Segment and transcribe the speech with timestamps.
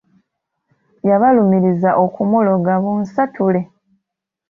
[1.09, 3.61] Yabalumiriza okumuloga bonsatule.